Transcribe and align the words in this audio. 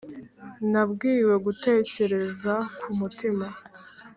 nabwiwe 0.71 1.35
gutekereza 1.45 2.53
ku 2.79 2.89
mutima, 2.99 3.47